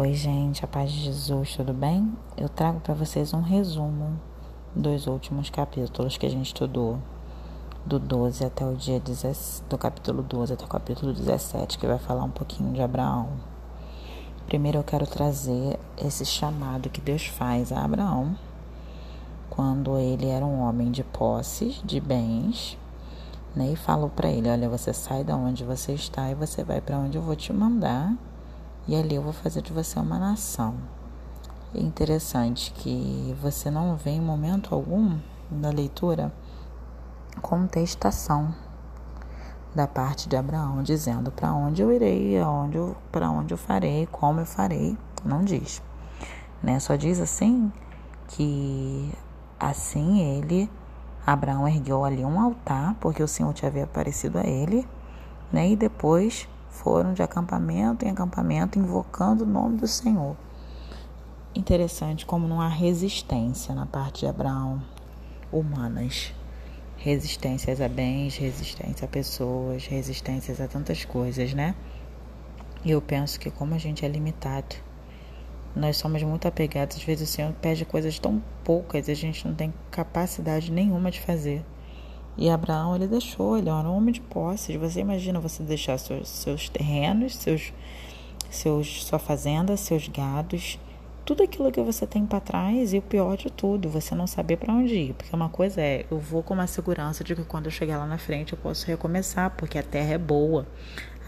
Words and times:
Oi, 0.00 0.14
gente, 0.14 0.64
a 0.64 0.68
paz 0.68 0.92
de 0.92 1.00
Jesus, 1.06 1.56
tudo 1.56 1.72
bem? 1.72 2.16
Eu 2.36 2.48
trago 2.48 2.78
para 2.78 2.94
vocês 2.94 3.34
um 3.34 3.40
resumo 3.40 4.16
dos 4.72 5.08
últimos 5.08 5.50
capítulos 5.50 6.16
que 6.16 6.24
a 6.24 6.30
gente 6.30 6.46
estudou, 6.46 7.00
do 7.84 7.98
12 7.98 8.44
até 8.44 8.64
o 8.64 8.76
dia 8.76 9.00
17, 9.00 9.64
do 9.68 9.76
capítulo 9.76 10.22
12 10.22 10.52
até 10.52 10.64
o 10.64 10.68
capítulo 10.68 11.12
17, 11.12 11.76
que 11.78 11.84
vai 11.84 11.98
falar 11.98 12.22
um 12.22 12.30
pouquinho 12.30 12.72
de 12.72 12.80
Abraão. 12.80 13.28
Primeiro 14.46 14.78
eu 14.78 14.84
quero 14.84 15.04
trazer 15.04 15.80
esse 16.00 16.24
chamado 16.24 16.88
que 16.90 17.00
Deus 17.00 17.26
faz 17.26 17.72
a 17.72 17.84
Abraão 17.84 18.38
quando 19.50 19.98
ele 19.98 20.28
era 20.28 20.46
um 20.46 20.60
homem 20.60 20.92
de 20.92 21.02
posses, 21.02 21.82
de 21.84 21.98
bens, 21.98 22.78
né? 23.52 23.72
E 23.72 23.74
falou 23.74 24.10
para 24.10 24.30
ele: 24.30 24.48
Olha, 24.48 24.68
você 24.68 24.92
sai 24.92 25.24
da 25.24 25.34
onde 25.34 25.64
você 25.64 25.90
está 25.90 26.30
e 26.30 26.36
você 26.36 26.62
vai 26.62 26.80
para 26.80 26.98
onde 26.98 27.18
eu 27.18 27.22
vou 27.22 27.34
te 27.34 27.52
mandar, 27.52 28.14
e 28.88 28.96
ali 28.96 29.14
eu 29.16 29.22
vou 29.22 29.34
fazer 29.34 29.60
de 29.60 29.72
você 29.72 30.00
uma 30.00 30.18
nação. 30.18 30.74
É 31.74 31.80
interessante 31.80 32.72
que 32.72 33.36
você 33.40 33.70
não 33.70 33.94
vê 33.94 34.12
em 34.12 34.20
momento 34.20 34.74
algum 34.74 35.18
na 35.50 35.68
leitura 35.68 36.32
contestação 37.42 38.54
da 39.74 39.86
parte 39.86 40.28
de 40.28 40.36
Abraão, 40.36 40.82
dizendo 40.82 41.30
para 41.30 41.52
onde 41.52 41.82
eu 41.82 41.92
irei, 41.92 42.40
aonde 42.40 42.78
para 43.12 43.30
onde 43.30 43.52
eu 43.52 43.58
farei, 43.58 44.06
como 44.06 44.40
eu 44.40 44.46
farei, 44.46 44.96
não 45.22 45.44
diz. 45.44 45.82
Né? 46.62 46.80
Só 46.80 46.96
diz 46.96 47.20
assim 47.20 47.70
que 48.28 49.12
assim 49.60 50.20
ele 50.20 50.70
Abraão 51.26 51.68
ergueu 51.68 52.06
ali 52.06 52.24
um 52.24 52.40
altar, 52.40 52.96
porque 52.98 53.22
o 53.22 53.28
Senhor 53.28 53.52
tinha 53.52 53.84
aparecido 53.84 54.38
a 54.38 54.46
ele, 54.46 54.88
né? 55.52 55.68
E 55.68 55.76
depois 55.76 56.48
foram 56.70 57.12
de 57.12 57.22
acampamento 57.22 58.04
em 58.04 58.10
acampamento 58.10 58.78
invocando 58.78 59.44
o 59.44 59.46
nome 59.46 59.78
do 59.78 59.86
Senhor. 59.86 60.36
Interessante 61.54 62.24
como 62.24 62.46
não 62.46 62.60
há 62.60 62.68
resistência 62.68 63.74
na 63.74 63.86
parte 63.86 64.20
de 64.20 64.26
Abraão 64.26 64.82
humanas. 65.50 66.32
Resistências 66.96 67.80
a 67.80 67.88
bens, 67.88 68.36
resistência 68.36 69.04
a 69.04 69.08
pessoas, 69.08 69.86
resistências 69.86 70.60
a 70.60 70.66
tantas 70.66 71.04
coisas, 71.04 71.54
né? 71.54 71.74
E 72.84 72.90
eu 72.90 73.00
penso 73.00 73.38
que 73.40 73.50
como 73.50 73.74
a 73.74 73.78
gente 73.78 74.04
é 74.04 74.08
limitado, 74.08 74.76
nós 75.74 75.96
somos 75.96 76.22
muito 76.22 76.46
apegados, 76.46 76.96
às 76.96 77.02
vezes 77.02 77.28
o 77.28 77.32
Senhor 77.32 77.52
pede 77.54 77.84
coisas 77.84 78.18
tão 78.18 78.42
poucas 78.64 79.08
e 79.08 79.12
a 79.12 79.14
gente 79.14 79.46
não 79.46 79.54
tem 79.54 79.72
capacidade 79.90 80.72
nenhuma 80.72 81.10
de 81.10 81.20
fazer. 81.20 81.64
E 82.38 82.48
Abraão, 82.48 82.94
ele 82.94 83.08
deixou, 83.08 83.58
ele 83.58 83.68
era 83.68 83.88
um 83.88 83.96
homem 83.96 84.14
de 84.14 84.20
posses. 84.20 84.76
Você 84.76 85.00
imagina 85.00 85.40
você 85.40 85.60
deixar 85.64 85.98
seus, 85.98 86.28
seus 86.28 86.68
terrenos, 86.68 87.34
seus, 87.34 87.72
seus, 88.48 89.04
sua 89.04 89.18
fazenda, 89.18 89.76
seus 89.76 90.06
gados, 90.06 90.78
tudo 91.24 91.42
aquilo 91.42 91.70
que 91.72 91.82
você 91.82 92.06
tem 92.06 92.24
para 92.24 92.40
trás 92.40 92.94
e 92.94 92.98
o 92.98 93.02
pior 93.02 93.36
de 93.36 93.50
tudo, 93.50 93.88
você 93.88 94.14
não 94.14 94.26
saber 94.26 94.56
para 94.56 94.72
onde 94.72 94.94
ir. 94.94 95.14
Porque 95.14 95.34
uma 95.34 95.48
coisa 95.48 95.80
é, 95.80 96.06
eu 96.10 96.18
vou 96.18 96.42
com 96.42 96.54
uma 96.54 96.68
segurança 96.68 97.24
de 97.24 97.34
que 97.34 97.44
quando 97.44 97.66
eu 97.66 97.72
chegar 97.72 97.98
lá 97.98 98.06
na 98.06 98.18
frente 98.18 98.52
eu 98.52 98.58
posso 98.58 98.86
recomeçar, 98.86 99.50
porque 99.50 99.76
a 99.76 99.82
terra 99.82 100.14
é 100.14 100.18
boa 100.18 100.64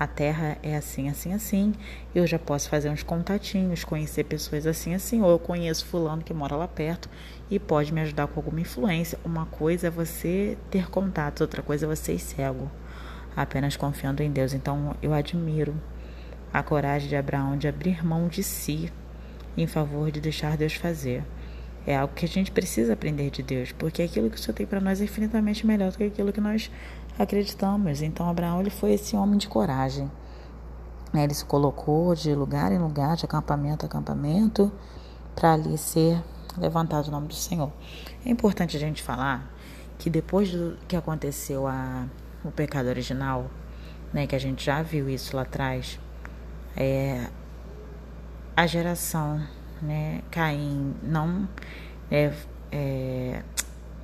a 0.01 0.07
terra 0.07 0.57
é 0.63 0.75
assim, 0.75 1.11
assim, 1.11 1.35
assim. 1.35 1.75
Eu 2.15 2.27
já 2.27 2.39
posso 2.39 2.71
fazer 2.71 2.89
uns 2.89 3.03
contatinhos, 3.03 3.85
conhecer 3.85 4.25
pessoas 4.25 4.67
assim, 4.67 4.95
assim. 4.95 5.21
Ou 5.21 5.31
eu 5.31 5.39
conheço 5.39 5.85
fulano 5.85 6.23
que 6.23 6.33
mora 6.33 6.57
lá 6.57 6.67
perto 6.67 7.07
e 7.51 7.59
pode 7.59 7.93
me 7.93 8.01
ajudar 8.01 8.27
com 8.27 8.41
alguma 8.41 8.63
influência. 8.63 9.19
Uma 9.23 9.45
coisa 9.45 9.89
é 9.89 9.91
você 9.91 10.57
ter 10.71 10.89
contato, 10.89 11.43
outra 11.43 11.61
coisa 11.61 11.85
é 11.85 11.89
você 11.95 12.15
ir 12.15 12.19
cego, 12.19 12.71
apenas 13.37 13.77
confiando 13.77 14.23
em 14.23 14.31
Deus. 14.31 14.55
Então 14.55 14.97
eu 15.03 15.13
admiro 15.13 15.75
a 16.51 16.63
coragem 16.63 17.07
de 17.07 17.17
Abraão 17.17 17.59
de 17.59 17.69
abrir 17.69 18.03
mão 18.03 18.27
de 18.27 18.43
si 18.43 18.91
em 19.55 19.67
favor 19.67 20.11
de 20.11 20.19
deixar 20.19 20.57
Deus 20.57 20.73
fazer. 20.73 21.23
É 21.87 21.97
algo 21.97 22.15
que 22.15 22.25
a 22.25 22.29
gente 22.29 22.51
precisa 22.51 22.95
aprender 22.95 23.31
de 23.31 23.43
Deus, 23.43 23.73
porque 23.73 24.03
aquilo 24.03 24.31
que 24.31 24.37
o 24.37 24.39
Senhor 24.39 24.55
tem 24.55 24.67
para 24.67 24.81
nós 24.81 25.01
é 25.01 25.05
infinitamente 25.05 25.67
melhor 25.67 25.91
do 25.91 25.99
que 25.99 26.05
aquilo 26.05 26.33
que 26.33 26.41
nós 26.41 26.71
acreditamos. 27.23 28.03
Então 28.03 28.29
Abraão 28.29 28.61
ele 28.61 28.71
foi 28.71 28.93
esse 28.93 29.17
homem 29.17 29.39
de 29.39 29.49
coragem. 29.49 30.11
Ele 31.13 31.35
se 31.35 31.45
colocou 31.45 32.15
de 32.15 32.35
lugar 32.35 32.71
em 32.73 32.79
lugar, 32.79 33.17
de 33.17 33.25
acampamento 33.25 33.85
a 33.85 33.89
acampamento, 33.89 34.71
para 35.35 35.55
ali 35.55 35.77
ser 35.77 36.23
levantado 36.57 37.09
o 37.09 37.11
nome 37.11 37.29
do 37.29 37.35
Senhor. 37.35 37.73
É 38.25 38.31
importante 38.31 38.77
a 38.77 38.81
gente 38.81 39.03
falar 39.03 39.51
que 39.99 40.09
depois 40.09 40.51
do 40.51 40.79
que 40.87 40.97
aconteceu 40.97 41.67
a, 41.67 42.07
o 42.45 42.51
pecado 42.51 42.89
original, 42.89 43.51
né, 44.13 44.27
que 44.27 44.35
a 44.35 44.39
gente 44.39 44.65
já 44.65 44.83
viu 44.83 45.09
isso 45.09 45.35
lá 45.35 45.43
atrás, 45.43 45.99
é, 46.77 47.27
a 48.57 48.67
geração, 48.67 49.43
né, 49.83 50.23
Caim 50.31 50.95
não 51.03 51.49
é, 52.11 52.33
é, 52.71 53.43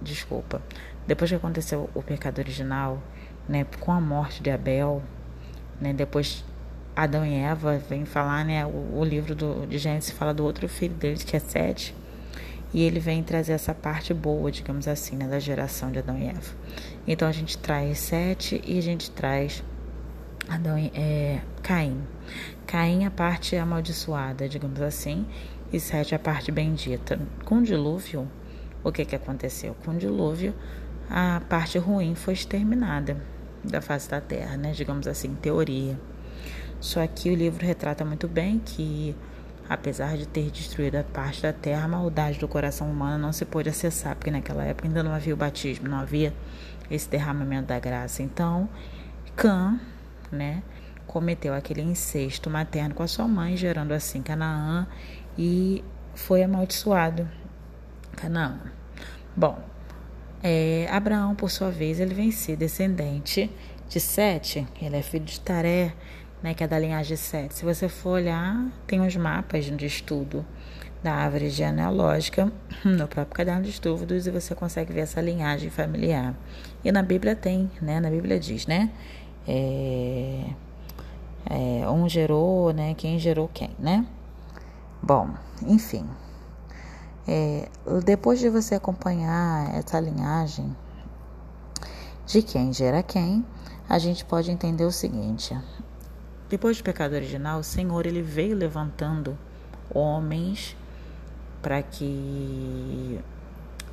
desculpa, 0.02 0.60
depois 1.06 1.30
que 1.30 1.36
aconteceu 1.36 1.88
o 1.94 2.02
pecado 2.02 2.38
original, 2.38 3.02
né, 3.48 3.66
com 3.80 3.92
a 3.92 4.00
morte 4.00 4.42
de 4.42 4.50
Abel, 4.50 5.02
né, 5.80 5.92
depois 5.92 6.44
Adão 6.94 7.24
e 7.24 7.34
Eva 7.34 7.78
vem 7.78 8.04
falar, 8.04 8.44
né, 8.44 8.66
o, 8.66 8.98
o 8.98 9.04
livro 9.04 9.34
do, 9.34 9.66
de 9.66 9.78
Gênesis 9.78 10.10
fala 10.10 10.34
do 10.34 10.44
outro 10.44 10.68
filho 10.68 10.94
deles, 10.94 11.22
que 11.22 11.36
é 11.36 11.38
Sete, 11.38 11.94
e 12.72 12.82
ele 12.82 12.98
vem 12.98 13.22
trazer 13.22 13.52
essa 13.52 13.72
parte 13.72 14.12
boa, 14.12 14.50
digamos 14.50 14.88
assim, 14.88 15.16
né, 15.16 15.28
da 15.28 15.38
geração 15.38 15.90
de 15.92 15.98
Adão 15.98 16.18
e 16.18 16.26
Eva. 16.26 16.54
Então 17.06 17.28
a 17.28 17.32
gente 17.32 17.56
traz 17.56 17.98
Sete 17.98 18.60
e 18.66 18.78
a 18.78 18.82
gente 18.82 19.10
traz 19.10 19.62
Adão 20.48 20.78
e, 20.78 20.90
é, 20.94 21.40
Caim. 21.62 22.00
Caim 22.66 23.04
a 23.04 23.10
parte 23.10 23.56
amaldiçoada, 23.56 24.48
digamos 24.48 24.80
assim, 24.80 25.26
e 25.72 25.78
Sete 25.78 26.14
a 26.14 26.18
parte 26.18 26.50
bendita. 26.50 27.18
Com 27.44 27.58
o 27.58 27.62
dilúvio, 27.62 28.28
o 28.82 28.90
que 28.90 29.04
que 29.04 29.16
aconteceu? 29.16 29.76
Com 29.84 29.92
o 29.92 29.96
dilúvio, 29.96 30.54
a 31.10 31.40
parte 31.48 31.78
ruim 31.78 32.14
foi 32.14 32.34
exterminada 32.34 33.16
da 33.62 33.80
face 33.80 34.08
da 34.08 34.20
Terra, 34.20 34.56
né? 34.56 34.72
Digamos 34.72 35.06
assim, 35.06 35.34
teoria. 35.34 35.98
Só 36.80 37.06
que 37.06 37.30
o 37.30 37.34
livro 37.34 37.64
retrata 37.64 38.04
muito 38.04 38.28
bem 38.28 38.58
que, 38.58 39.16
apesar 39.68 40.16
de 40.16 40.26
ter 40.26 40.50
destruído 40.50 40.96
a 40.96 41.04
parte 41.04 41.42
da 41.42 41.52
Terra, 41.52 41.84
a 41.84 41.88
maldade 41.88 42.38
do 42.38 42.46
coração 42.46 42.90
humano 42.90 43.18
não 43.18 43.32
se 43.32 43.44
pôde 43.44 43.68
acessar, 43.68 44.14
porque 44.14 44.30
naquela 44.30 44.64
época 44.64 44.86
ainda 44.86 45.02
não 45.02 45.12
havia 45.12 45.34
o 45.34 45.36
batismo, 45.36 45.88
não 45.88 45.98
havia 45.98 46.34
esse 46.90 47.08
derramamento 47.08 47.68
da 47.68 47.78
graça. 47.78 48.22
Então, 48.22 48.68
Cã, 49.34 49.78
né, 50.30 50.62
cometeu 51.06 51.54
aquele 51.54 51.82
incesto 51.82 52.50
materno 52.50 52.94
com 52.94 53.02
a 53.02 53.08
sua 53.08 53.26
mãe, 53.26 53.56
gerando 53.56 53.92
assim 53.92 54.22
Canaã 54.22 54.86
e 55.38 55.82
foi 56.14 56.42
amaldiçoado. 56.42 57.28
Canaã. 58.16 58.58
Bom, 59.34 59.62
é, 60.42 60.86
Abraão, 60.90 61.34
por 61.34 61.50
sua 61.50 61.70
vez, 61.70 62.00
ele 62.00 62.14
vem 62.14 62.30
ser 62.30 62.56
descendente 62.56 63.50
de 63.88 64.00
Sete, 64.00 64.66
ele 64.80 64.96
é 64.96 65.02
filho 65.02 65.24
de 65.24 65.40
Taré, 65.40 65.94
né, 66.42 66.54
que 66.54 66.62
é 66.62 66.68
da 66.68 66.78
linhagem 66.78 67.16
de 67.16 67.20
Sete. 67.20 67.54
Se 67.54 67.64
você 67.64 67.88
for 67.88 68.10
olhar, 68.10 68.66
tem 68.86 69.00
uns 69.00 69.16
mapas 69.16 69.64
de 69.64 69.86
estudo 69.86 70.44
da 71.02 71.12
árvore 71.14 71.50
genealógica 71.50 72.52
no 72.84 73.06
próprio 73.06 73.34
caderno 73.34 73.62
de 73.62 73.70
estudos 73.70 74.26
e 74.26 74.30
você 74.30 74.54
consegue 74.54 74.92
ver 74.92 75.00
essa 75.00 75.20
linhagem 75.20 75.70
familiar. 75.70 76.34
E 76.84 76.90
na 76.90 77.02
Bíblia 77.02 77.36
tem, 77.36 77.70
né? 77.80 78.00
Na 78.00 78.10
Bíblia 78.10 78.38
diz, 78.40 78.66
né? 78.66 78.90
É, 79.46 80.44
é, 81.48 81.88
um 81.88 82.08
gerou, 82.08 82.72
né? 82.72 82.94
Quem 82.94 83.18
gerou 83.18 83.48
quem, 83.52 83.70
né? 83.78 84.04
Bom, 85.02 85.30
enfim, 85.62 86.04
é, 87.26 87.68
depois 88.04 88.38
de 88.38 88.48
você 88.48 88.74
acompanhar 88.74 89.74
essa 89.74 89.98
linhagem 89.98 90.76
de 92.26 92.42
quem 92.42 92.72
gera 92.72 93.02
quem, 93.02 93.44
a 93.88 93.98
gente 93.98 94.24
pode 94.24 94.50
entender 94.50 94.84
o 94.84 94.92
seguinte: 94.92 95.56
depois 96.48 96.78
do 96.78 96.84
pecado 96.84 97.14
original, 97.14 97.60
o 97.60 97.64
Senhor 97.64 98.06
ele 98.06 98.22
veio 98.22 98.56
levantando 98.56 99.36
homens 99.92 100.76
para 101.60 101.82
que 101.82 103.20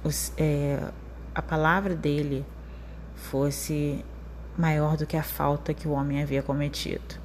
os, 0.03 0.31
é, 0.37 0.91
a 1.33 1.41
palavra 1.41 1.95
dele 1.95 2.45
fosse 3.15 4.03
maior 4.57 4.97
do 4.97 5.07
que 5.07 5.17
a 5.17 5.23
falta 5.23 5.73
que 5.73 5.87
o 5.87 5.91
homem 5.91 6.21
havia 6.21 6.43
cometido. 6.43 7.22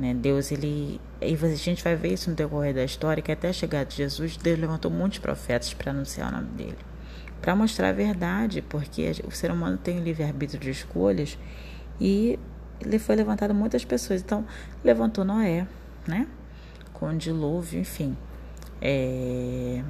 Né? 0.00 0.14
Deus, 0.14 0.50
ele. 0.50 0.98
E 1.20 1.34
a 1.34 1.54
gente 1.54 1.84
vai 1.84 1.94
ver 1.94 2.14
isso 2.14 2.30
no 2.30 2.34
decorrer 2.34 2.74
da 2.74 2.82
história, 2.82 3.22
que 3.22 3.30
até 3.30 3.50
a 3.50 3.52
chegada 3.52 3.84
de 3.84 3.96
Jesus, 3.96 4.34
Deus 4.38 4.58
levantou 4.58 4.90
muitos 4.90 5.18
profetas 5.18 5.74
para 5.74 5.90
anunciar 5.90 6.32
o 6.32 6.36
nome 6.36 6.48
dele. 6.52 6.78
Para 7.42 7.54
mostrar 7.54 7.90
a 7.90 7.92
verdade, 7.92 8.62
porque 8.62 9.12
o 9.28 9.30
ser 9.30 9.50
humano 9.50 9.76
tem 9.76 9.98
o 9.98 10.02
livre-arbítrio 10.02 10.58
de 10.58 10.70
escolhas 10.70 11.38
e 12.00 12.38
ele 12.80 12.98
foi 12.98 13.14
levantado 13.14 13.54
muitas 13.54 13.84
pessoas. 13.84 14.22
Então, 14.22 14.46
levantou 14.82 15.22
Noé, 15.22 15.66
né? 16.08 16.26
Com 16.94 17.10
o 17.10 17.16
dilúvio, 17.16 17.78
enfim. 17.78 18.16
É... 18.80 19.82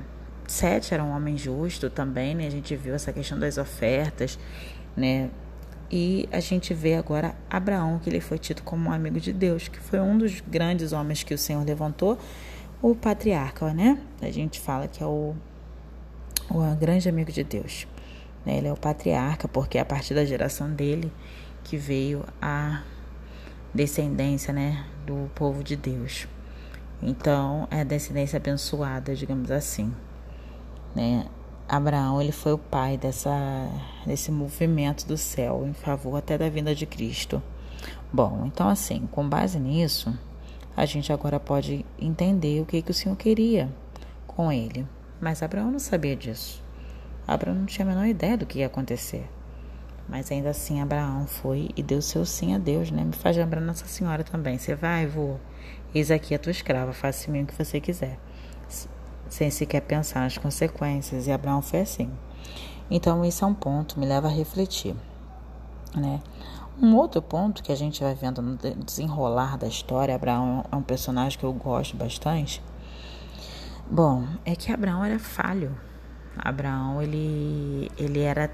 Sete 0.48 0.92
era 0.92 1.04
um 1.04 1.14
homem 1.14 1.38
justo 1.38 1.88
também, 1.88 2.34
né? 2.34 2.48
A 2.48 2.50
gente 2.50 2.74
viu 2.74 2.94
essa 2.96 3.12
questão 3.12 3.38
das 3.38 3.58
ofertas, 3.58 4.36
né? 4.96 5.30
E 5.90 6.28
a 6.30 6.38
gente 6.38 6.72
vê 6.72 6.94
agora 6.94 7.34
Abraão, 7.50 7.98
que 7.98 8.08
ele 8.08 8.20
foi 8.20 8.38
tido 8.38 8.62
como 8.62 8.88
um 8.88 8.92
amigo 8.92 9.18
de 9.18 9.32
Deus, 9.32 9.66
que 9.66 9.80
foi 9.80 9.98
um 9.98 10.16
dos 10.16 10.40
grandes 10.40 10.92
homens 10.92 11.22
que 11.24 11.34
o 11.34 11.38
Senhor 11.38 11.64
levantou 11.64 12.16
o 12.80 12.94
patriarca, 12.94 13.74
né? 13.74 14.00
A 14.22 14.30
gente 14.30 14.60
fala 14.60 14.86
que 14.86 15.02
é 15.02 15.06
o, 15.06 15.34
o 16.48 16.76
grande 16.76 17.08
amigo 17.08 17.32
de 17.32 17.42
Deus. 17.42 17.86
Né? 18.46 18.58
Ele 18.58 18.68
é 18.68 18.72
o 18.72 18.76
patriarca, 18.76 19.48
porque 19.48 19.78
é 19.78 19.80
a 19.80 19.84
partir 19.84 20.14
da 20.14 20.24
geração 20.24 20.72
dele 20.72 21.12
que 21.64 21.76
veio 21.76 22.24
a 22.40 22.82
descendência, 23.74 24.52
né, 24.52 24.84
do 25.06 25.30
povo 25.34 25.62
de 25.62 25.76
Deus. 25.76 26.26
Então, 27.02 27.66
é 27.70 27.80
a 27.80 27.84
descendência 27.84 28.36
abençoada, 28.36 29.14
digamos 29.14 29.50
assim, 29.50 29.94
né? 30.94 31.26
Abraão, 31.72 32.20
ele 32.20 32.32
foi 32.32 32.52
o 32.52 32.58
pai 32.58 32.96
dessa 32.96 33.30
desse 34.04 34.32
movimento 34.32 35.06
do 35.06 35.16
céu 35.16 35.64
em 35.64 35.72
favor 35.72 36.16
até 36.16 36.36
da 36.36 36.48
vinda 36.48 36.74
de 36.74 36.84
Cristo. 36.84 37.40
Bom, 38.12 38.42
então 38.44 38.68
assim, 38.68 39.08
com 39.12 39.28
base 39.28 39.56
nisso, 39.60 40.12
a 40.76 40.84
gente 40.84 41.12
agora 41.12 41.38
pode 41.38 41.86
entender 41.96 42.60
o 42.60 42.66
que 42.66 42.82
que 42.82 42.90
o 42.90 42.94
Senhor 42.94 43.14
queria 43.14 43.70
com 44.26 44.50
ele. 44.50 44.84
Mas 45.20 45.44
Abraão 45.44 45.70
não 45.70 45.78
sabia 45.78 46.16
disso. 46.16 46.60
Abraão 47.24 47.54
não 47.54 47.66
tinha 47.66 47.86
a 47.86 47.88
menor 47.88 48.06
ideia 48.06 48.36
do 48.36 48.46
que 48.46 48.58
ia 48.58 48.66
acontecer. 48.66 49.30
Mas 50.08 50.28
ainda 50.32 50.50
assim, 50.50 50.80
Abraão 50.80 51.24
foi 51.28 51.68
e 51.76 51.84
deu 51.84 52.02
seu 52.02 52.26
sim 52.26 52.52
a 52.52 52.58
Deus, 52.58 52.90
né? 52.90 53.04
Me 53.04 53.12
faz 53.12 53.36
lembrar 53.36 53.60
Nossa 53.60 53.86
Senhora 53.86 54.24
também. 54.24 54.58
Você 54.58 54.74
vai, 54.74 55.06
vou. 55.06 55.38
Eis 55.94 56.10
aqui 56.10 56.34
a 56.34 56.38
tua 56.40 56.50
escrava, 56.50 56.92
faça 56.92 57.30
em 57.30 57.32
mim 57.32 57.42
o 57.44 57.46
que 57.46 57.54
você 57.54 57.80
quiser. 57.80 58.18
Sem 59.30 59.50
sequer 59.50 59.80
pensar 59.80 60.20
nas 60.20 60.36
consequências. 60.36 61.26
E 61.26 61.32
Abraão 61.32 61.62
foi 61.62 61.80
assim. 61.80 62.10
Então, 62.90 63.24
isso 63.24 63.42
é 63.44 63.48
um 63.48 63.54
ponto, 63.54 63.98
me 63.98 64.04
leva 64.04 64.26
a 64.26 64.30
refletir, 64.30 64.94
né? 65.94 66.20
Um 66.82 66.96
outro 66.96 67.22
ponto 67.22 67.62
que 67.62 67.70
a 67.70 67.76
gente 67.76 68.02
vai 68.02 68.14
vendo 68.14 68.42
no 68.42 68.56
desenrolar 68.56 69.56
da 69.56 69.66
história, 69.66 70.14
Abraão 70.14 70.64
é 70.72 70.76
um 70.76 70.82
personagem 70.82 71.38
que 71.38 71.44
eu 71.44 71.52
gosto 71.52 71.96
bastante. 71.96 72.62
Bom, 73.88 74.26
é 74.44 74.56
que 74.56 74.72
Abraão 74.72 75.04
era 75.04 75.18
falho. 75.18 75.76
Abraão, 76.36 77.00
ele, 77.00 77.90
ele 77.96 78.20
era 78.20 78.50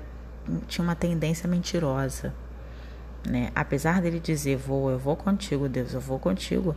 tinha 0.66 0.84
uma 0.84 0.94
tendência 0.94 1.48
mentirosa, 1.48 2.34
né? 3.26 3.50
Apesar 3.54 4.00
dele 4.00 4.20
dizer, 4.20 4.56
vou, 4.56 4.90
eu 4.90 4.98
vou 4.98 5.16
contigo, 5.16 5.68
Deus, 5.68 5.94
eu 5.94 6.00
vou 6.00 6.18
contigo, 6.18 6.74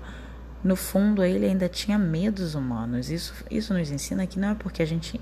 no 0.64 0.76
fundo 0.76 1.24
ele 1.24 1.46
ainda 1.46 1.70
tinha 1.70 1.98
medos 1.98 2.56
humanos. 2.56 3.10
Isso, 3.10 3.34
isso 3.50 3.74
nos 3.74 3.92
ensina 3.92 4.28
que 4.28 4.40
não 4.40 4.50
é 4.50 4.56
porque 4.56 4.82
a 4.82 4.86
gente 4.86 5.20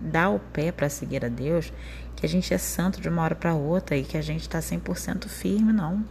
dá 0.00 0.28
o 0.28 0.38
pé 0.38 0.70
para 0.70 0.88
seguir 0.88 1.24
a 1.24 1.28
Deus 1.28 1.72
que 2.14 2.24
a 2.24 2.28
gente 2.28 2.52
é 2.52 2.58
santo 2.58 3.00
de 3.00 3.08
uma 3.08 3.22
hora 3.22 3.34
para 3.34 3.54
outra 3.54 3.94
e 3.96 4.02
que 4.02 4.16
a 4.16 4.22
gente 4.22 4.42
está 4.42 4.58
100% 4.58 5.28
firme, 5.28 5.70
não. 5.72 6.02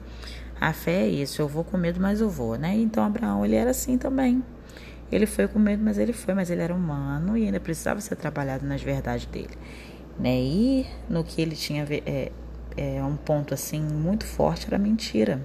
A 0.61 0.71
fé 0.71 1.01
é 1.01 1.07
isso, 1.07 1.41
eu 1.41 1.47
vou 1.47 1.63
com 1.63 1.77
medo, 1.77 1.99
mas 1.99 2.21
eu 2.21 2.29
vou, 2.29 2.57
né? 2.57 2.75
Então 2.75 3.03
Abraão, 3.03 3.43
ele 3.43 3.55
era 3.55 3.71
assim 3.71 3.97
também. 3.97 4.43
Ele 5.11 5.25
foi 5.25 5.47
com 5.47 5.57
medo, 5.57 5.83
mas 5.83 5.97
ele 5.97 6.13
foi, 6.13 6.33
mas 6.33 6.51
ele 6.51 6.61
era 6.61 6.73
humano 6.73 7.35
e 7.35 7.45
ainda 7.45 7.59
precisava 7.59 7.99
ser 8.01 8.15
trabalhado 8.15 8.65
nas 8.65 8.81
verdades 8.83 9.25
dele 9.25 9.57
né? 10.17 10.35
E 10.39 10.85
no 11.09 11.23
que 11.23 11.41
ele 11.41 11.55
tinha 11.55 11.85
é, 11.89 12.31
é, 12.77 13.03
um 13.03 13.15
ponto 13.15 13.53
assim 13.53 13.81
muito 13.81 14.25
forte 14.25 14.67
era 14.67 14.77
mentira. 14.77 15.41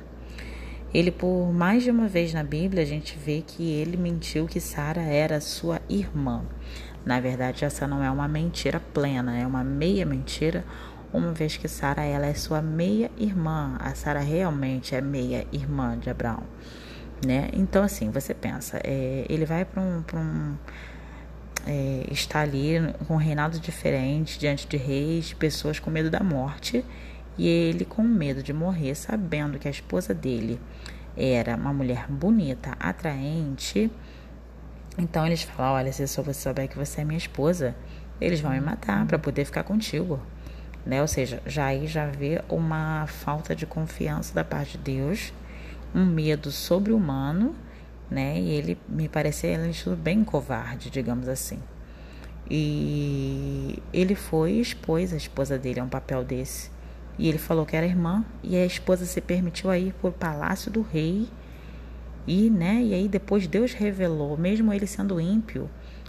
Ele 0.93 1.11
por 1.11 1.53
mais 1.53 1.85
de 1.85 1.91
uma 1.91 2.09
vez 2.09 2.35
na 2.35 2.43
Bíblia 2.43 2.83
a 2.83 2.87
gente 2.87 3.17
vê 3.17 3.43
que 3.47 3.71
ele 3.71 3.97
mentiu 3.97 4.47
que 4.47 4.61
Sara 4.61 5.03
era 5.03 5.41
sua 5.41 5.81
irmã. 5.89 6.43
Na 7.05 7.21
verdade, 7.21 7.65
essa 7.65 7.87
não 7.87 8.03
é 8.05 8.11
uma 8.11 8.29
mentira 8.29 8.81
plena, 8.93 9.39
é 9.39 9.47
uma 9.47 9.65
meia 9.65 10.05
mentira, 10.05 10.65
uma 11.13 11.33
vez 11.33 11.57
que 11.57 11.67
Sara 11.67 12.05
ela 12.05 12.27
é 12.27 12.35
sua 12.35 12.61
meia 12.61 13.11
irmã. 13.17 13.77
A 13.81 13.95
Sara 13.95 14.21
realmente 14.21 14.95
é 14.95 15.01
meia 15.01 15.47
irmã 15.53 15.99
de 15.99 16.11
Abraão, 16.11 16.43
né? 17.25 17.49
Então 17.53 17.83
assim, 17.83 18.11
você 18.11 18.35
pensa, 18.35 18.81
é, 18.85 19.25
ele 19.29 19.47
vai 19.47 19.65
para 19.65 19.81
um, 19.81 20.05
um 20.15 20.57
é, 21.67 22.05
está 22.11 22.41
ali 22.41 22.75
com 23.07 23.15
um 23.15 23.19
reinado 23.19 23.59
diferente, 23.59 24.39
diante 24.39 24.67
de 24.67 24.77
reis, 24.77 25.27
de 25.27 25.37
pessoas 25.37 25.79
com 25.79 25.91
medo 25.91 26.11
da 26.11 26.21
morte, 26.21 26.85
e 27.39 27.47
ele 27.47 27.85
com 27.85 28.03
medo 28.03 28.43
de 28.43 28.53
morrer, 28.53 28.95
sabendo 28.95 29.59
que 29.59 29.69
a 29.69 29.71
esposa 29.71 30.15
dele 30.15 30.61
era 31.17 31.57
uma 31.57 31.73
mulher 31.73 32.07
bonita, 32.09 32.77
atraente. 32.79 33.91
Então 34.99 35.27
eles 35.27 35.43
falam: 35.43 35.75
Olha, 35.75 35.93
se 35.93 36.07
só 36.07 36.23
você 36.23 36.41
souber 36.41 36.69
que 36.69 36.77
você 36.77 37.01
é 37.01 37.05
minha 37.05 37.19
esposa, 37.19 37.75
eles 38.21 38.41
vão 38.41 38.53
me 38.53 38.61
matar 38.61 39.07
para 39.07 39.19
poder 39.19 39.45
ficar 39.45 39.65
contigo. 39.65 40.21
Né? 40.85 41.01
Ou 41.01 41.09
seja, 41.09 41.43
já 41.47 41.67
aí 41.67 41.87
já 41.87 42.07
vê 42.07 42.43
uma 42.49 43.07
falta 43.07 43.55
de 43.55 43.67
confiança 43.67 44.35
da 44.35 44.43
parte 44.43 44.79
de 44.79 44.85
Deus, 44.85 45.33
um 45.95 46.07
medo 46.07 46.51
sobre-humano 46.51 47.55
né? 48.11 48.39
E 48.39 48.51
ele 48.51 48.79
me 48.89 49.09
parecia 49.09 49.51
ele 49.51 49.73
bem 49.97 50.25
covarde, 50.25 50.91
digamos 50.91 51.29
assim. 51.29 51.59
E 52.51 53.81
ele 53.93 54.17
foi 54.17 54.55
e 54.55 54.61
expôs 54.61 55.13
a 55.13 55.17
esposa 55.17 55.57
dele 55.57 55.79
a 55.79 55.85
um 55.85 55.89
papel 55.89 56.25
desse. 56.25 56.71
E 57.21 57.29
ele 57.29 57.37
falou 57.37 57.67
que 57.67 57.77
era 57.77 57.85
irmã, 57.85 58.25
e 58.43 58.57
a 58.57 58.65
esposa 58.65 59.05
se 59.05 59.21
permitiu 59.21 59.73
ir 59.75 59.93
para 59.93 60.09
o 60.09 60.13
palácio 60.13 60.71
do 60.71 60.81
rei. 60.81 61.29
E, 62.27 62.49
né, 62.49 62.83
e 62.83 62.95
aí 62.95 63.09
depois 63.09 63.47
Deus 63.47 63.75
revelou, 63.75 64.39
mesmo 64.39 64.73
ele 64.73 64.87
sendo 64.87 65.21
ímpio, 65.21 65.69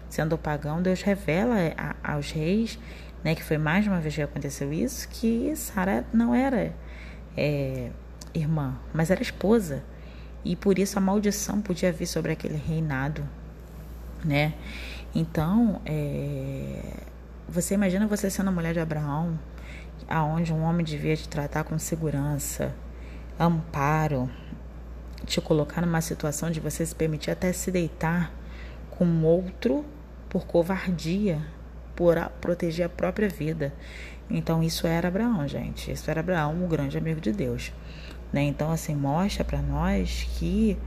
sendo 0.09 0.37
pagão, 0.37 0.81
Deus 0.81 1.01
revela 1.01 1.55
a, 1.77 2.13
aos 2.13 2.31
reis, 2.31 2.79
né, 3.25 3.35
que 3.35 3.43
foi 3.43 3.57
mais 3.57 3.85
uma 3.85 3.99
vez 3.99 4.15
que 4.15 4.21
aconteceu 4.21 4.71
isso, 4.71 5.09
que 5.09 5.53
Sara 5.53 6.05
não 6.13 6.33
era 6.33 6.73
é, 7.35 7.91
irmã, 8.33 8.79
mas 8.93 9.11
era 9.11 9.21
esposa 9.21 9.83
e 10.45 10.55
por 10.55 10.79
isso 10.79 10.97
a 10.97 11.01
maldição 11.01 11.59
podia 11.61 11.91
vir 11.91 12.05
sobre 12.05 12.31
aquele 12.31 12.55
reinado, 12.55 13.27
né? 14.23 14.53
Então, 15.13 15.81
é, 15.85 17.03
você 17.49 17.73
imagina 17.73 18.07
você 18.07 18.29
sendo 18.29 18.47
a 18.47 18.51
mulher 18.51 18.73
de 18.73 18.79
Abraão, 18.79 19.37
aonde 20.11 20.53
um 20.53 20.63
homem 20.63 20.85
devia 20.85 21.15
te 21.15 21.27
tratar 21.27 21.63
com 21.63 21.79
segurança, 21.79 22.75
amparo, 23.39 24.29
te 25.25 25.39
colocar 25.39 25.81
numa 25.81 26.01
situação 26.01 26.51
de 26.51 26.59
você 26.59 26.85
se 26.85 26.93
permitir 26.95 27.31
até 27.31 27.51
se 27.53 27.71
deitar 27.71 28.31
com 28.91 29.23
outro 29.23 29.85
por 30.29 30.45
covardia, 30.45 31.41
por 31.95 32.17
proteger 32.39 32.85
a 32.85 32.89
própria 32.89 33.29
vida. 33.29 33.73
Então 34.29 34.63
isso 34.63 34.87
era 34.87 35.07
Abraão, 35.07 35.47
gente. 35.47 35.91
Isso 35.91 36.09
era 36.09 36.19
Abraão, 36.19 36.63
o 36.63 36.67
grande 36.67 36.97
amigo 36.97 37.19
de 37.19 37.31
Deus. 37.31 37.71
Né? 38.31 38.43
Então, 38.43 38.71
assim, 38.71 38.95
mostra 38.95 39.43
para 39.43 39.61
nós 39.61 40.27
que, 40.37 40.77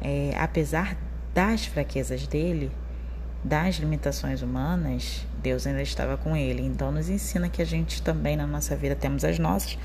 é, 0.00 0.32
apesar 0.38 0.96
das 1.32 1.64
fraquezas 1.64 2.26
dele, 2.26 2.70
das 3.44 3.76
limitações 3.76 4.42
humanas, 4.42 5.26
Deus 5.42 5.66
ainda 5.66 5.82
estava 5.82 6.16
com 6.16 6.36
ele. 6.36 6.62
Então, 6.62 6.92
nos 6.92 7.08
ensina 7.08 7.48
que 7.48 7.60
a 7.60 7.64
gente 7.64 8.00
também 8.02 8.36
na 8.36 8.46
nossa 8.46 8.76
vida 8.76 8.94
temos 8.94 9.24
as 9.24 9.38
nossas. 9.38 9.78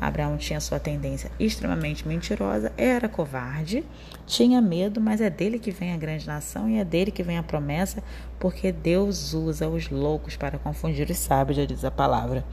Abraão 0.00 0.36
tinha 0.36 0.60
sua 0.60 0.80
tendência 0.80 1.30
extremamente 1.38 2.08
mentirosa, 2.08 2.72
era 2.76 3.08
covarde, 3.08 3.84
tinha 4.26 4.60
medo, 4.60 5.00
mas 5.00 5.20
é 5.20 5.30
dele 5.30 5.58
que 5.58 5.70
vem 5.70 5.92
a 5.92 5.96
grande 5.96 6.26
nação 6.26 6.68
e 6.68 6.78
é 6.78 6.84
dele 6.84 7.10
que 7.10 7.22
vem 7.22 7.38
a 7.38 7.42
promessa, 7.42 8.02
porque 8.40 8.72
Deus 8.72 9.32
usa 9.34 9.68
os 9.68 9.88
loucos 9.90 10.34
para 10.34 10.58
confundir 10.58 11.08
os 11.08 11.18
sábios, 11.18 11.58
já 11.58 11.64
diz 11.64 11.84
a 11.84 11.90
palavra. 11.90 12.44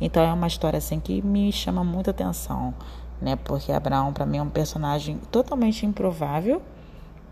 Então, 0.00 0.22
é 0.22 0.32
uma 0.32 0.46
história 0.46 0.76
assim 0.76 1.00
que 1.00 1.22
me 1.22 1.50
chama 1.52 1.82
muita 1.82 2.10
atenção 2.10 2.74
né? 3.20 3.36
Porque 3.36 3.72
Abraão 3.72 4.12
para 4.12 4.26
mim 4.26 4.38
é 4.38 4.42
um 4.42 4.50
personagem 4.50 5.18
totalmente 5.30 5.84
improvável, 5.84 6.62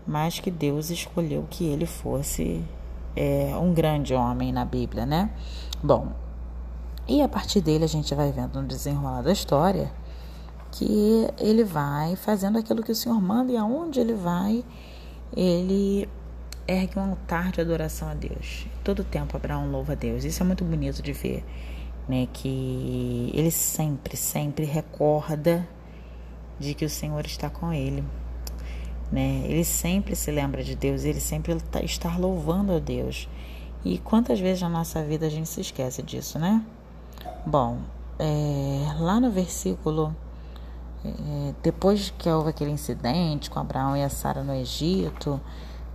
mas 0.05 0.39
que 0.39 0.51
Deus 0.51 0.89
escolheu 0.89 1.45
que 1.49 1.65
ele 1.65 1.85
fosse 1.85 2.63
é, 3.17 3.55
um 3.57 3.73
grande 3.73 4.13
homem 4.13 4.51
na 4.51 4.63
Bíblia, 4.63 5.05
né? 5.05 5.31
Bom, 5.83 6.09
e 7.07 7.21
a 7.21 7.27
partir 7.27 7.61
dele 7.61 7.83
a 7.83 7.87
gente 7.87 8.13
vai 8.13 8.31
vendo 8.31 8.61
no 8.61 8.67
desenrolar 8.67 9.21
da 9.21 9.31
história 9.31 9.91
que 10.71 11.27
ele 11.39 11.63
vai 11.63 12.15
fazendo 12.15 12.57
aquilo 12.59 12.83
que 12.83 12.91
o 12.91 12.95
Senhor 12.95 13.19
manda 13.19 13.51
e 13.51 13.57
aonde 13.57 13.99
ele 13.99 14.13
vai, 14.13 14.63
ele 15.35 16.07
ergue 16.67 16.99
um 16.99 17.11
altar 17.11 17.51
de 17.51 17.61
adoração 17.61 18.09
a 18.09 18.13
Deus. 18.13 18.67
Todo 18.83 19.03
tempo 19.03 19.35
Abraão 19.35 19.71
louva 19.71 19.93
a 19.93 19.95
Deus. 19.95 20.23
Isso 20.23 20.43
é 20.43 20.45
muito 20.45 20.63
bonito 20.63 21.01
de 21.01 21.13
ver, 21.13 21.43
né? 22.07 22.27
Que 22.31 23.31
ele 23.33 23.49
sempre, 23.49 24.15
sempre 24.15 24.65
recorda 24.65 25.67
de 26.59 26.73
que 26.73 26.85
o 26.85 26.89
Senhor 26.89 27.25
está 27.25 27.49
com 27.49 27.73
ele. 27.73 28.03
Né? 29.11 29.43
Ele 29.45 29.63
sempre 29.63 30.15
se 30.15 30.29
lembra 30.31 30.63
de 30.63 30.75
Deus, 30.75 31.03
ele 31.03 31.19
sempre 31.19 31.55
tá, 31.61 31.81
está 31.81 32.17
louvando 32.17 32.73
a 32.73 32.79
Deus. 32.79 33.27
E 33.85 33.97
quantas 33.99 34.39
vezes 34.39 34.61
na 34.61 34.69
nossa 34.69 35.03
vida 35.03 35.25
a 35.27 35.29
gente 35.29 35.47
se 35.47 35.61
esquece 35.61 36.01
disso, 36.01 36.37
né? 36.37 36.63
Bom, 37.45 37.77
é, 38.19 38.93
lá 38.99 39.19
no 39.19 39.31
versículo, 39.31 40.13
é, 41.05 41.53
depois 41.63 42.13
que 42.17 42.29
houve 42.29 42.49
aquele 42.49 42.71
incidente 42.71 43.49
com 43.49 43.59
Abraão 43.59 43.95
e 43.95 44.03
a 44.03 44.09
Sara 44.09 44.43
no 44.43 44.53
Egito, 44.53 45.39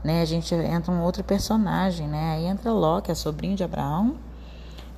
né, 0.02 0.22
a 0.22 0.24
gente 0.24 0.54
entra 0.54 0.92
um 0.92 1.02
outro 1.02 1.22
personagem, 1.22 2.08
né? 2.08 2.34
Aí 2.34 2.46
entra 2.46 2.72
Ló, 2.72 3.00
que 3.00 3.10
é 3.10 3.14
sobrinho 3.14 3.56
de 3.56 3.62
Abraão, 3.62 4.16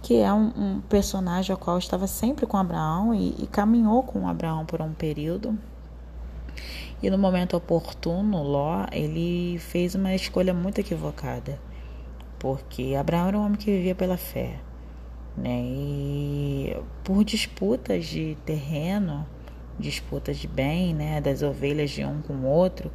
que 0.03 0.19
é 0.19 0.33
um, 0.33 0.53
um 0.57 0.81
personagem 0.83 1.53
ao 1.53 1.59
qual 1.59 1.79
estava 1.79 2.07
sempre 2.07 2.47
com 2.47 2.57
Abraão 2.57 3.15
e, 3.15 3.35
e 3.39 3.47
caminhou 3.47 4.03
com 4.03 4.29
Abraão 4.29 4.65
por 4.65 4.81
um 4.81 4.93
período. 4.93 5.59
E 7.03 7.11
no 7.11 7.19
momento 7.19 7.57
oportuno, 7.57 8.43
Ló, 8.43 8.87
ele 8.93 9.59
fez 9.59 9.95
uma 9.95 10.15
escolha 10.15 10.55
muito 10.55 10.81
equivocada. 10.81 11.61
Porque 12.39 12.95
Abraão 12.95 13.29
era 13.29 13.39
um 13.39 13.45
homem 13.45 13.59
que 13.59 13.71
vivia 13.71 13.95
pela 13.95 14.17
fé. 14.17 14.61
Né? 15.37 15.63
E 15.65 16.77
por 17.03 17.25
disputas 17.25 18.07
de 18.07 18.37
terreno, 18.45 19.27
disputas 19.79 20.37
de 20.37 20.47
bem, 20.47 20.95
né, 20.95 21.21
das 21.21 21.43
ovelhas 21.43 21.91
de 21.91 22.05
um 22.05 22.23
com 22.23 22.35
o 22.35 22.45
outro, 22.47 22.91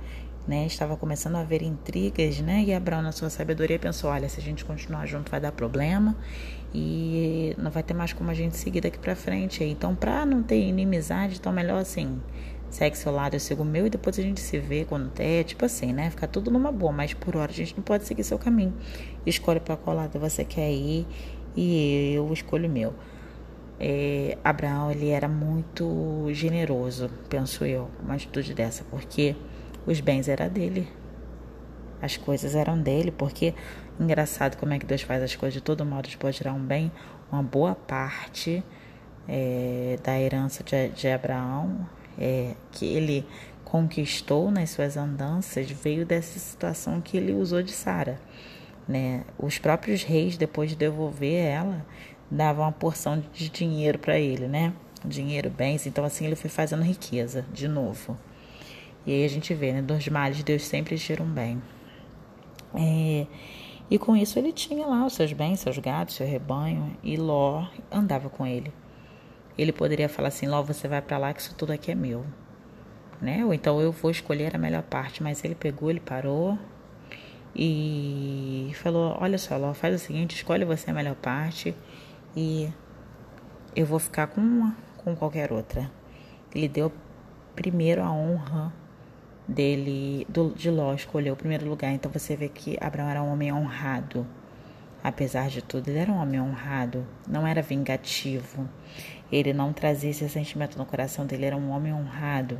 né, 0.48 0.66
estava 0.66 0.96
começando 0.96 1.36
a 1.36 1.42
haver 1.42 1.62
intrigas, 1.62 2.40
né, 2.40 2.64
e 2.66 2.74
Abraão 2.74 3.02
na 3.02 3.12
sua 3.12 3.30
sabedoria 3.30 3.78
pensou, 3.78 4.10
olha, 4.10 4.28
se 4.30 4.40
a 4.40 4.44
gente 4.44 4.64
continuar 4.66 5.06
junto 5.06 5.30
vai 5.30 5.40
dar 5.40 5.52
problema 5.52 6.16
e 6.74 7.54
não 7.58 7.70
vai 7.70 7.84
ter 7.84 7.94
mais 7.94 8.14
como 8.14 8.32
a 8.32 8.34
gente 8.34 8.56
seguir 8.56 8.82
daqui 8.82 8.98
para 8.98 9.16
frente. 9.16 9.64
Então, 9.64 9.96
para 9.96 10.26
não 10.26 10.42
ter 10.42 10.60
inimizade, 10.60 11.38
então 11.40 11.52
melhor 11.52 11.80
assim, 11.80 12.22
segue 12.70 12.98
seu 12.98 13.12
lado, 13.12 13.36
eu 13.36 13.40
sigo 13.40 13.64
o 13.64 13.66
meu 13.66 13.88
e 13.88 13.90
depois 13.90 14.18
a 14.20 14.22
gente 14.22 14.40
se 14.40 14.58
vê 14.60 14.86
quando 14.86 15.10
der, 15.14 15.44
tipo 15.44 15.66
assim, 15.66 15.92
né, 15.92 16.10
ficar 16.10 16.28
tudo 16.28 16.52
numa 16.52 16.72
boa, 16.72 16.92
mas 16.92 17.14
por 17.14 17.36
hora 17.36 17.52
a 17.52 17.54
gente 17.54 17.76
não 17.76 17.84
pode 17.84 18.06
seguir 18.06 18.24
seu 18.24 18.38
caminho. 18.38 18.74
Escolhe 19.26 19.60
para 19.60 19.76
qual 19.76 19.96
lado 19.96 20.20
você 20.20 20.46
quer 20.46 20.72
ir 20.72 21.06
e 21.56 22.14
eu 22.14 22.32
escolho 22.32 22.68
o 22.68 22.72
meu. 22.72 22.94
É, 23.80 24.38
Abraão 24.44 24.92
ele 24.92 25.10
era 25.10 25.28
muito 25.28 26.28
generoso, 26.32 27.10
penso 27.30 27.64
eu, 27.66 27.90
uma 28.04 28.16
atitude 28.16 28.54
dessa, 28.54 28.84
porque 28.84 29.36
os 29.86 30.02
bens 30.02 30.28
eram 30.28 30.50
dele, 30.50 30.88
as 32.02 32.18
coisas 32.18 32.56
eram 32.56 32.80
dele, 32.80 33.10
porque 33.10 33.54
engraçado 34.00 34.58
como 34.58 34.74
é 34.74 34.80
que 34.80 34.86
Deus 34.86 35.02
faz 35.02 35.24
as 35.24 35.36
coisas 35.36 35.54
de 35.54 35.62
todo 35.62 35.86
modo, 35.86 36.10
pode 36.20 36.38
tirar 36.38 36.54
um 36.54 36.60
bem, 36.60 36.92
uma 37.32 37.42
boa 37.42 37.74
parte 37.74 38.64
é, 39.28 39.98
da 40.04 40.20
herança 40.20 40.62
de, 40.62 40.90
de 40.90 41.08
Abraão, 41.08 41.88
é, 42.20 42.54
que 42.72 42.86
ele 42.86 43.26
conquistou 43.64 44.52
nas 44.52 44.72
suas 44.72 44.98
andanças, 44.98 45.70
veio 45.70 46.06
dessa 46.06 46.38
situação 46.40 47.00
que 47.00 47.16
ele 47.16 47.34
usou 47.34 47.64
de 47.64 47.72
Sara. 47.72 48.20
Né? 48.88 49.24
Os 49.38 49.58
próprios 49.60 50.04
reis, 50.04 50.36
depois 50.36 50.72
de 50.72 50.76
devolver 50.76 51.46
ela, 51.46 51.86
dava 52.30 52.62
uma 52.62 52.72
porção 52.72 53.24
de 53.34 53.50
dinheiro 53.50 54.00
para 54.00 54.20
ele, 54.20 54.48
né? 54.48 54.74
Dinheiro, 55.06 55.50
bens. 55.50 55.86
Então, 55.86 56.04
assim, 56.04 56.26
ele 56.26 56.36
foi 56.36 56.50
fazendo 56.50 56.84
riqueza 56.84 57.46
de 57.54 57.68
novo. 57.68 58.18
E 59.06 59.14
aí 59.14 59.24
a 59.24 59.30
gente 59.30 59.54
vê, 59.54 59.72
né? 59.72 59.82
Dos 59.82 60.08
males, 60.08 60.44
Deus 60.44 60.64
sempre 60.64 60.98
tira 60.98 61.24
um 61.24 61.32
bem. 61.32 61.62
É, 62.74 63.26
e 63.90 63.98
com 63.98 64.16
isso 64.16 64.38
ele 64.38 64.52
tinha 64.52 64.86
lá 64.86 65.06
os 65.06 65.14
seus 65.14 65.34
bens, 65.34 65.60
seus 65.60 65.78
gatos, 65.78 66.16
seu 66.16 66.28
rebanho. 66.28 66.96
E 67.04 67.16
Ló 67.16 67.68
andava 67.92 68.30
com 68.30 68.46
ele. 68.46 68.74
Ele 69.60 69.74
poderia 69.74 70.08
falar 70.08 70.30
assim: 70.30 70.48
Ló, 70.48 70.64
você 70.64 70.88
vai 70.88 71.02
para 71.02 71.18
lá 71.18 71.34
que 71.34 71.42
isso 71.42 71.54
tudo 71.54 71.74
aqui 71.74 71.92
é 71.92 71.96
meu. 71.96 72.26
Né? 73.22 73.44
Ou 73.44 73.54
então 73.54 73.82
eu 73.82 73.92
vou 73.92 74.10
escolher 74.10 74.56
a 74.56 74.58
melhor 74.58 74.84
parte. 74.84 75.22
Mas 75.22 75.44
ele 75.44 75.54
pegou, 75.54 75.90
ele 75.90 76.00
parou 76.00 76.58
e 77.54 78.72
falou: 78.76 79.18
Olha 79.20 79.38
só, 79.38 79.58
Ló, 79.58 79.74
faz 79.74 79.94
o 79.96 80.00
seguinte: 80.00 80.34
escolhe 80.34 80.64
você 80.64 80.92
a 80.92 80.94
melhor 80.94 81.16
parte 81.16 81.76
e 82.38 82.72
eu 83.76 83.86
vou 83.86 84.00
ficar 84.00 84.28
com 84.28 84.40
uma, 84.40 84.78
com 84.96 85.14
qualquer 85.14 85.52
outra. 85.52 85.92
Ele 86.56 86.70
deu 86.70 86.90
primeiro 87.54 88.02
a 88.02 88.10
honra 88.10 88.74
dele, 89.46 90.26
do, 90.30 90.52
de 90.52 90.72
Ló, 90.72 90.94
escolheu 90.94 91.34
o 91.34 91.38
primeiro 91.38 91.68
lugar. 91.68 91.92
Então 91.92 92.10
você 92.10 92.34
vê 92.34 92.48
que 92.48 92.78
Abraão 92.80 93.10
era 93.10 93.22
um 93.22 93.34
homem 93.34 93.52
honrado. 93.52 94.26
Apesar 95.04 95.50
de 95.50 95.62
tudo, 95.62 95.90
ele 95.90 96.00
era 96.00 96.12
um 96.12 96.18
homem 96.18 96.42
honrado, 96.42 97.06
não 97.28 97.48
era 97.48 97.62
vingativo. 97.62 98.68
Ele 99.32 99.54
não 99.54 99.72
trazia 99.74 100.10
esse 100.10 100.28
sentimento 100.30 100.78
no 100.78 100.86
coração 100.86 101.26
dele, 101.26 101.46
era 101.46 101.58
um 101.58 101.70
homem 101.72 101.94
honrado. 101.94 102.60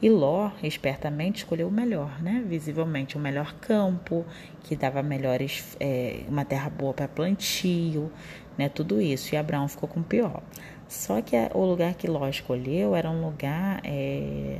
E 0.00 0.10
Ló, 0.10 0.50
espertamente, 0.62 1.38
escolheu 1.38 1.68
o 1.68 1.70
melhor, 1.70 2.22
né? 2.22 2.44
Visivelmente, 2.46 3.16
o 3.16 3.20
melhor 3.20 3.54
campo, 3.54 4.26
que 4.62 4.76
dava 4.76 5.02
melhores, 5.02 5.74
é, 5.80 6.20
uma 6.28 6.44
terra 6.44 6.68
boa 6.68 6.92
para 6.92 7.08
plantio, 7.08 8.12
né? 8.58 8.68
Tudo 8.68 9.00
isso. 9.00 9.34
E 9.34 9.38
Abraão 9.38 9.66
ficou 9.68 9.88
com 9.88 10.00
o 10.00 10.04
pior. 10.04 10.42
Só 10.86 11.22
que 11.22 11.34
o 11.54 11.64
lugar 11.64 11.94
que 11.94 12.06
Ló 12.06 12.28
escolheu 12.28 12.94
era 12.94 13.10
um 13.10 13.24
lugar 13.24 13.80
é, 13.84 14.58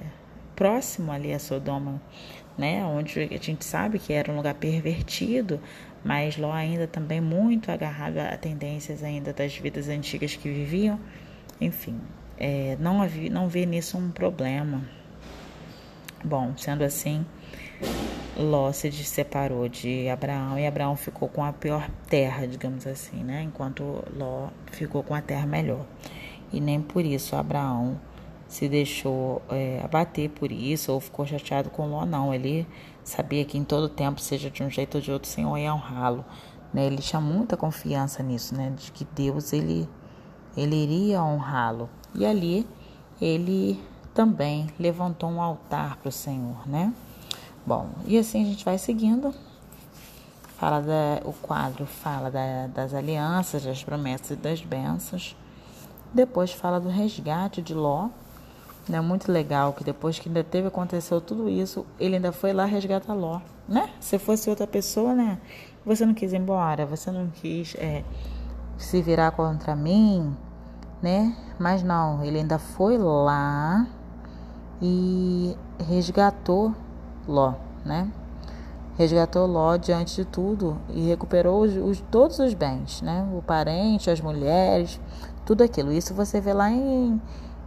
próximo 0.56 1.12
ali 1.12 1.34
a 1.34 1.38
Sodoma, 1.38 2.00
né? 2.56 2.82
Onde 2.86 3.20
a 3.20 3.36
gente 3.36 3.64
sabe 3.64 3.98
que 3.98 4.14
era 4.14 4.32
um 4.32 4.36
lugar 4.36 4.54
pervertido, 4.54 5.60
mas 6.02 6.38
Ló 6.38 6.50
ainda 6.50 6.86
também 6.86 7.20
muito 7.20 7.70
agarrado 7.70 8.18
a 8.18 8.36
tendências 8.38 9.02
ainda 9.04 9.34
das 9.34 9.54
vidas 9.56 9.88
antigas 9.90 10.34
que 10.34 10.48
viviam. 10.48 10.98
Enfim, 11.60 12.00
é, 12.38 12.76
não, 12.80 13.02
havia, 13.02 13.30
não 13.30 13.48
vê 13.48 13.66
nisso 13.66 13.96
um 13.96 14.10
problema. 14.10 14.82
Bom, 16.24 16.54
sendo 16.56 16.82
assim, 16.82 17.24
Ló 18.36 18.72
se 18.72 18.90
separou 18.92 19.68
de 19.68 20.08
Abraão 20.08 20.58
e 20.58 20.66
Abraão 20.66 20.96
ficou 20.96 21.28
com 21.28 21.44
a 21.44 21.52
pior 21.52 21.88
terra, 22.08 22.46
digamos 22.46 22.86
assim, 22.86 23.22
né? 23.22 23.42
Enquanto 23.42 24.04
Ló 24.14 24.48
ficou 24.72 25.02
com 25.02 25.14
a 25.14 25.22
terra 25.22 25.46
melhor. 25.46 25.86
E 26.52 26.60
nem 26.60 26.80
por 26.80 27.04
isso 27.04 27.34
Abraão 27.36 27.98
se 28.48 28.68
deixou 28.68 29.42
é, 29.48 29.80
abater 29.82 30.30
por 30.30 30.52
isso 30.52 30.92
ou 30.92 31.00
ficou 31.00 31.26
chateado 31.26 31.70
com 31.70 31.86
Ló, 31.86 32.04
não. 32.04 32.32
Ele 32.32 32.66
sabia 33.02 33.44
que 33.44 33.58
em 33.58 33.64
todo 33.64 33.88
tempo, 33.88 34.20
seja 34.20 34.50
de 34.50 34.62
um 34.62 34.70
jeito 34.70 34.96
ou 34.96 35.00
de 35.00 35.10
outro, 35.10 35.28
o 35.28 35.32
Senhor 35.32 35.56
ia 35.56 35.74
honrá-lo. 35.74 36.24
Né? 36.72 36.86
Ele 36.86 36.98
tinha 36.98 37.20
muita 37.20 37.56
confiança 37.56 38.22
nisso, 38.22 38.54
né? 38.54 38.72
De 38.76 38.92
que 38.92 39.06
Deus 39.14 39.52
ele, 39.52 39.88
ele 40.56 40.76
iria 40.76 41.22
honrá-lo. 41.22 41.88
E 42.14 42.24
ali 42.24 42.66
ele 43.20 43.80
também 44.14 44.68
levantou 44.78 45.30
um 45.30 45.40
altar 45.40 45.96
para 45.96 46.08
o 46.08 46.12
Senhor, 46.12 46.66
né? 46.66 46.92
Bom, 47.66 47.90
e 48.06 48.16
assim 48.16 48.42
a 48.42 48.46
gente 48.46 48.64
vai 48.64 48.78
seguindo. 48.78 49.34
Fala 50.56 50.80
da, 50.80 51.20
o 51.24 51.32
quadro 51.34 51.84
fala 51.84 52.30
da, 52.30 52.66
das 52.68 52.94
alianças, 52.94 53.64
das 53.64 53.84
promessas 53.84 54.30
e 54.30 54.36
das 54.36 54.62
bênçãos. 54.62 55.36
Depois 56.14 56.52
fala 56.52 56.80
do 56.80 56.88
resgate 56.88 57.60
de 57.60 57.74
Ló. 57.74 58.08
É 58.90 59.00
muito 59.00 59.30
legal 59.30 59.72
que 59.72 59.82
depois 59.82 60.18
que 60.18 60.28
ainda 60.28 60.44
teve 60.44 60.68
aconteceu 60.68 61.20
tudo 61.20 61.50
isso, 61.50 61.84
ele 61.98 62.14
ainda 62.14 62.30
foi 62.32 62.52
lá 62.52 62.64
resgatar 62.64 63.12
Ló, 63.12 63.40
né? 63.68 63.90
Se 64.00 64.18
fosse 64.18 64.48
outra 64.48 64.66
pessoa, 64.66 65.12
né? 65.12 65.38
Você 65.84 66.06
não 66.06 66.14
quis 66.14 66.32
ir 66.32 66.36
embora, 66.36 66.86
você 66.86 67.10
não 67.10 67.28
quis 67.28 67.74
é, 67.74 68.04
se 68.78 69.02
virar 69.02 69.32
contra 69.32 69.74
mim, 69.74 70.36
né? 71.02 71.36
Mas 71.58 71.82
não, 71.82 72.22
ele 72.24 72.38
ainda 72.38 72.58
foi 72.58 72.98
lá 72.98 73.86
e 74.80 75.56
resgatou 75.78 76.74
Ló, 77.26 77.54
né? 77.84 78.10
Resgatou 78.98 79.46
Ló 79.46 79.76
diante 79.76 80.16
de 80.16 80.24
tudo 80.24 80.78
e 80.90 81.08
recuperou 81.08 81.62
os, 81.62 81.76
os, 81.76 82.00
todos 82.10 82.38
os 82.38 82.54
bens, 82.54 83.02
né? 83.02 83.26
O 83.36 83.42
parente, 83.42 84.10
as 84.10 84.20
mulheres, 84.20 85.00
tudo 85.44 85.62
aquilo. 85.62 85.92
Isso 85.92 86.14
você 86.14 86.40
vê 86.40 86.52
lá 86.52 86.70
em, 86.70 87.20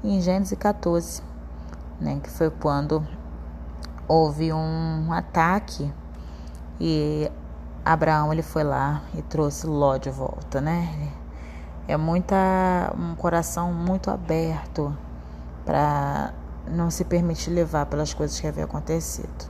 em 0.03 0.21
Gênesis 0.21 0.57
14, 0.57 1.21
né? 1.99 2.19
Que 2.21 2.29
foi 2.29 2.49
quando 2.49 3.05
houve 4.07 4.51
um 4.51 5.13
ataque 5.13 5.91
e 6.79 7.31
Abraão 7.85 8.33
ele 8.33 8.41
foi 8.41 8.63
lá 8.63 9.03
e 9.13 9.21
trouxe 9.21 9.67
Ló 9.67 9.97
de 9.97 10.09
volta, 10.09 10.59
né? 10.59 11.11
É 11.89 11.97
muita 11.97 12.93
um 12.95 13.15
coração 13.15 13.73
muito 13.73 14.11
aberto 14.11 14.95
para 15.65 16.31
não 16.67 16.91
se 16.91 17.03
permitir 17.03 17.49
levar 17.49 17.87
pelas 17.87 18.13
coisas 18.13 18.39
que 18.39 18.45
haviam 18.45 18.65
acontecido. 18.65 19.49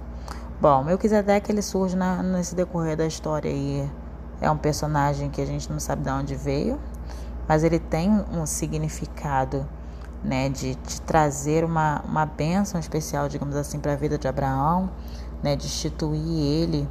Bom, 0.61 0.85
Melquisedeque 0.85 1.51
ele 1.51 1.61
surge 1.61 1.97
na, 1.97 2.23
nesse 2.23 2.55
decorrer 2.55 2.95
da 2.95 3.05
história 3.05 3.49
e 3.49 3.85
é 4.39 4.49
um 4.49 4.55
personagem 4.55 5.29
que 5.29 5.41
a 5.41 5.45
gente 5.45 5.69
não 5.69 5.81
sabe 5.81 6.03
de 6.03 6.09
onde 6.11 6.33
veio, 6.33 6.79
mas 7.45 7.65
ele 7.65 7.77
tem 7.77 8.09
um 8.31 8.45
significado 8.45 9.67
né, 10.23 10.47
de, 10.47 10.75
de 10.75 11.01
trazer 11.01 11.65
uma, 11.65 12.01
uma 12.05 12.25
bênção 12.25 12.79
especial, 12.79 13.27
digamos 13.27 13.57
assim, 13.57 13.81
para 13.81 13.91
a 13.91 13.97
vida 13.97 14.17
de 14.17 14.29
Abraão, 14.29 14.89
né, 15.43 15.57
de 15.57 15.65
instituir 15.65 16.41
ele 16.41 16.87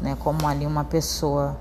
né, 0.00 0.16
como 0.20 0.46
ali 0.46 0.64
uma 0.64 0.84
pessoa 0.84 1.56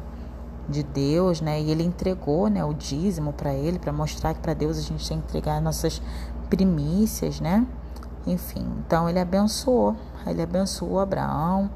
de 0.67 0.83
Deus, 0.83 1.41
né, 1.41 1.61
e 1.61 1.69
ele 1.69 1.83
entregou 1.83 2.49
né, 2.49 2.63
o 2.63 2.73
dízimo 2.73 3.31
para 3.33 3.53
ele, 3.53 3.77
para 3.77 3.93
mostrar 3.93 4.33
que 4.33 4.39
para 4.39 4.53
Deus 4.53 4.77
a 4.77 4.81
gente 4.81 5.07
tem 5.07 5.19
que 5.19 5.27
entregar 5.29 5.61
nossas 5.61 6.01
primícias, 6.49 7.39
né? 7.39 7.65
Enfim, 8.27 8.65
então 8.79 9.07
ele 9.07 9.19
abençoou, 9.19 9.95
ele 10.25 10.41
abençoou 10.41 10.99
Abraão. 10.99 11.69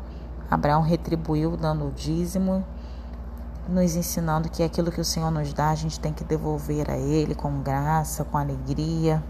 Abraão 0.49 0.81
retribuiu 0.81 1.55
dando 1.55 1.87
o 1.87 1.91
dízimo, 1.91 2.65
nos 3.67 3.95
ensinando 3.95 4.49
que 4.49 4.63
aquilo 4.63 4.91
que 4.91 4.99
o 4.99 5.05
Senhor 5.05 5.29
nos 5.29 5.53
dá, 5.53 5.69
a 5.69 5.75
gente 5.75 5.99
tem 5.99 6.11
que 6.11 6.23
devolver 6.23 6.89
a 6.89 6.97
ele 6.97 7.35
com 7.35 7.61
graça, 7.61 8.23
com 8.23 8.35
alegria, 8.35 9.23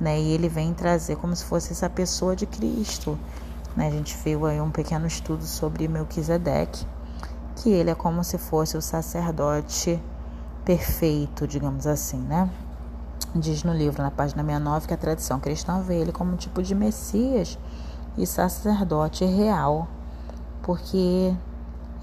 né? 0.00 0.20
E 0.20 0.32
ele 0.32 0.48
vem 0.48 0.74
trazer 0.74 1.16
como 1.16 1.36
se 1.36 1.44
fosse 1.44 1.72
essa 1.72 1.88
pessoa 1.88 2.34
de 2.34 2.46
Cristo, 2.46 3.16
né? 3.76 3.86
A 3.86 3.90
gente 3.90 4.16
viu 4.16 4.44
aí 4.44 4.60
um 4.60 4.70
pequeno 4.70 5.06
estudo 5.06 5.44
sobre 5.44 5.86
Melquisedeque, 5.86 6.84
que 7.60 7.68
ele 7.68 7.90
é 7.90 7.94
como 7.94 8.24
se 8.24 8.38
fosse 8.38 8.76
o 8.76 8.80
sacerdote 8.80 10.02
perfeito, 10.64 11.46
digamos 11.46 11.86
assim, 11.86 12.18
né? 12.18 12.48
Diz 13.34 13.62
no 13.62 13.72
livro, 13.72 14.02
na 14.02 14.10
página 14.10 14.42
69, 14.42 14.88
que 14.88 14.94
a 14.94 14.96
tradição 14.96 15.38
cristã 15.38 15.80
vê 15.80 15.96
ele 15.96 16.10
como 16.10 16.32
um 16.32 16.36
tipo 16.36 16.62
de 16.62 16.74
Messias, 16.74 17.58
e 18.16 18.26
sacerdote 18.26 19.24
real, 19.24 19.86
porque 20.62 21.34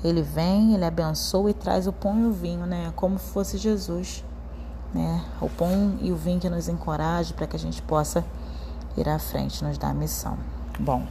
ele 0.04 0.22
vem, 0.22 0.76
ele 0.76 0.86
abençoa 0.86 1.50
e 1.50 1.54
traz 1.54 1.88
o 1.88 1.92
pão 1.92 2.20
e 2.22 2.26
o 2.26 2.32
vinho, 2.32 2.66
né? 2.68 2.94
Como 2.96 3.18
fosse 3.18 3.58
Jesus, 3.58 4.24
né? 4.94 5.26
O 5.42 5.50
pão 5.50 5.98
e 6.00 6.12
o 6.12 6.16
vinho 6.16 6.40
que 6.40 6.50
nos 6.50 6.68
encoraje 6.68 7.34
para 7.34 7.48
que 7.48 7.56
a 7.56 7.60
gente 7.60 7.82
possa 7.82 8.24
ir 8.96 9.10
à 9.10 9.18
frente, 9.18 9.64
nos 9.64 9.78
dar 9.78 9.90
a 9.90 9.94
missão. 9.94 10.38
Bom, 10.80 11.04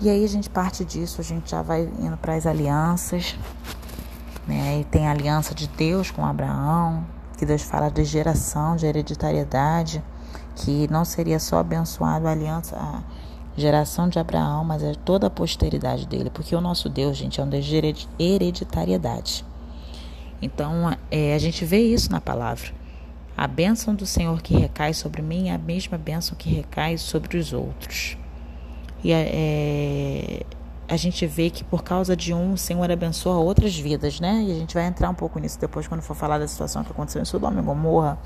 e 0.00 0.10
aí 0.10 0.24
a 0.24 0.28
gente 0.28 0.50
parte 0.50 0.84
disso, 0.84 1.20
a 1.20 1.24
gente 1.24 1.50
já 1.50 1.62
vai 1.62 1.82
indo 1.82 2.16
para 2.16 2.34
as 2.34 2.46
alianças, 2.46 3.36
né? 4.46 4.80
E 4.80 4.84
tem 4.84 5.06
a 5.06 5.12
aliança 5.12 5.54
de 5.54 5.66
Deus 5.68 6.10
com 6.10 6.24
Abraão, 6.24 7.06
que 7.36 7.46
Deus 7.46 7.62
fala 7.62 7.90
de 7.90 8.04
geração, 8.04 8.76
de 8.76 8.86
hereditariedade, 8.86 10.02
que 10.56 10.88
não 10.90 11.04
seria 11.04 11.38
só 11.38 11.58
abençoado 11.58 12.26
a 12.26 12.32
aliança, 12.32 12.76
a 12.76 13.02
geração 13.56 14.08
de 14.08 14.18
Abraão, 14.18 14.64
mas 14.64 14.82
é 14.82 14.94
toda 14.94 15.28
a 15.28 15.30
posteridade 15.30 16.06
dele, 16.06 16.30
porque 16.30 16.54
o 16.54 16.60
nosso 16.60 16.88
Deus, 16.88 17.16
gente, 17.16 17.40
é 17.40 17.44
um 17.44 17.48
Deus 17.48 17.64
de 17.64 18.08
hereditariedade. 18.18 19.44
Então, 20.42 20.96
é, 21.10 21.34
a 21.34 21.38
gente 21.38 21.64
vê 21.64 21.80
isso 21.80 22.10
na 22.10 22.20
palavra. 22.20 22.72
A 23.36 23.46
bênção 23.46 23.94
do 23.94 24.06
Senhor 24.06 24.42
que 24.42 24.56
recai 24.56 24.92
sobre 24.92 25.22
mim 25.22 25.48
é 25.48 25.54
a 25.54 25.58
mesma 25.58 25.96
bênção 25.96 26.36
que 26.36 26.48
recai 26.48 26.98
sobre 26.98 27.38
os 27.38 27.52
outros. 27.52 28.16
E 29.04 29.12
é, 29.12 30.42
a 30.88 30.96
gente 30.96 31.26
vê 31.26 31.50
que 31.50 31.62
por 31.62 31.84
causa 31.84 32.16
de 32.16 32.32
um, 32.32 32.54
o 32.54 32.58
Senhor 32.58 32.90
abençoa 32.90 33.36
outras 33.36 33.76
vidas, 33.78 34.18
né? 34.18 34.42
E 34.46 34.50
a 34.50 34.54
gente 34.54 34.74
vai 34.74 34.86
entrar 34.86 35.10
um 35.10 35.14
pouco 35.14 35.38
nisso 35.38 35.60
depois 35.60 35.86
quando 35.86 36.00
for 36.00 36.16
falar 36.16 36.38
da 36.38 36.48
situação 36.48 36.82
que 36.82 36.90
aconteceu 36.90 37.20
em 37.20 37.24
Sodoma 37.24 37.60
e 37.60 37.62
Gomorra. 37.62 38.18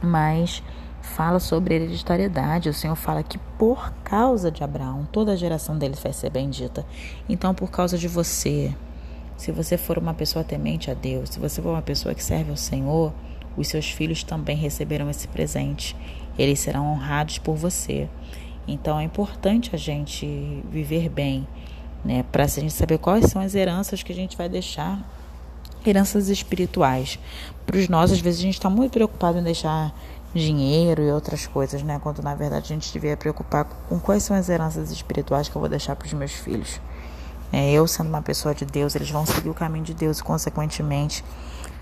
Mas 0.00 0.62
fala 1.02 1.40
sobre 1.40 1.74
hereditariedade. 1.74 2.68
O 2.68 2.74
Senhor 2.74 2.94
fala 2.94 3.22
que 3.22 3.38
por 3.58 3.92
causa 4.04 4.50
de 4.50 4.62
Abraão, 4.62 5.06
toda 5.10 5.32
a 5.32 5.36
geração 5.36 5.76
dele 5.76 5.94
vai 6.00 6.12
ser 6.12 6.30
bendita. 6.30 6.86
Então, 7.28 7.54
por 7.54 7.70
causa 7.70 7.98
de 7.98 8.06
você, 8.06 8.74
se 9.36 9.50
você 9.50 9.76
for 9.76 9.98
uma 9.98 10.14
pessoa 10.14 10.44
temente 10.44 10.90
a 10.90 10.94
Deus, 10.94 11.30
se 11.30 11.40
você 11.40 11.60
for 11.60 11.70
uma 11.70 11.82
pessoa 11.82 12.14
que 12.14 12.22
serve 12.22 12.50
ao 12.50 12.56
Senhor, 12.56 13.12
os 13.56 13.68
seus 13.68 13.90
filhos 13.90 14.22
também 14.22 14.56
receberão 14.56 15.08
esse 15.10 15.26
presente. 15.28 15.96
Eles 16.38 16.60
serão 16.60 16.92
honrados 16.92 17.38
por 17.38 17.56
você. 17.56 18.08
Então 18.66 18.98
é 18.98 19.04
importante 19.04 19.74
a 19.74 19.78
gente 19.78 20.64
viver 20.70 21.08
bem, 21.08 21.46
né? 22.04 22.24
Para 22.32 22.44
a 22.44 22.46
gente 22.46 22.72
saber 22.72 22.98
quais 22.98 23.26
são 23.26 23.40
as 23.40 23.54
heranças 23.54 24.02
que 24.02 24.12
a 24.12 24.14
gente 24.14 24.36
vai 24.36 24.48
deixar, 24.48 24.98
heranças 25.86 26.28
espirituais. 26.28 27.18
Para 27.64 27.76
os 27.76 27.88
nós, 27.88 28.10
às 28.10 28.20
vezes 28.20 28.40
a 28.40 28.42
gente 28.42 28.54
está 28.54 28.68
muito 28.68 28.92
preocupado 28.92 29.38
em 29.38 29.42
deixar 29.42 29.94
dinheiro 30.34 31.02
e 31.02 31.10
outras 31.10 31.46
coisas, 31.46 31.82
né? 31.82 32.00
Quando 32.02 32.22
na 32.22 32.34
verdade 32.34 32.72
a 32.72 32.74
gente 32.74 32.92
devia 32.92 33.16
preocupar 33.16 33.64
com 33.88 33.98
quais 34.00 34.24
são 34.24 34.36
as 34.36 34.48
heranças 34.48 34.90
espirituais 34.90 35.48
que 35.48 35.56
eu 35.56 35.60
vou 35.60 35.68
deixar 35.68 35.94
para 35.94 36.06
os 36.06 36.12
meus 36.12 36.32
filhos. 36.32 36.80
É, 37.52 37.72
eu 37.72 37.86
sendo 37.86 38.08
uma 38.08 38.22
pessoa 38.22 38.54
de 38.54 38.64
Deus, 38.64 38.96
eles 38.96 39.08
vão 39.08 39.24
seguir 39.24 39.48
o 39.48 39.54
caminho 39.54 39.84
de 39.84 39.94
Deus 39.94 40.18
e 40.18 40.24
consequentemente 40.24 41.24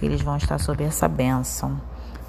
eles 0.03 0.21
vão 0.21 0.37
estar 0.37 0.59
sob 0.59 0.85
essa 0.85 1.09
bênção 1.09 1.81